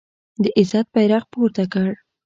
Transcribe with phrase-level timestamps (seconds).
[0.43, 1.89] د عزت بیرغ پورته کړ